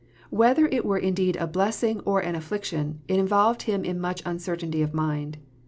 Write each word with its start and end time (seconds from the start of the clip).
Whether 0.31 0.65
it 0.69 0.83
were 0.83 0.97
indeed 0.97 1.35
a 1.35 1.45
blessing 1.45 1.99
or 2.07 2.21
an 2.21 2.33
affliction, 2.33 3.01
it 3.07 3.19
involved 3.19 3.61
him 3.61 3.85
in 3.85 3.99
much 4.01 4.23
uncertainty 4.25 4.81
of 4.81 4.95
mind. 4.95 5.37